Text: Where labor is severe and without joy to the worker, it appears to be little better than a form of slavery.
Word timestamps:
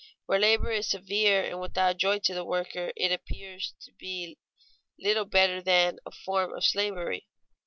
Where 0.25 0.39
labor 0.39 0.71
is 0.71 0.89
severe 0.89 1.43
and 1.43 1.61
without 1.61 1.97
joy 1.97 2.17
to 2.21 2.33
the 2.33 2.43
worker, 2.43 2.91
it 2.95 3.11
appears 3.11 3.75
to 3.81 3.91
be 3.99 4.39
little 4.97 5.25
better 5.25 5.61
than 5.61 5.99
a 6.07 6.11
form 6.11 6.55
of 6.57 6.65
slavery. 6.65 7.27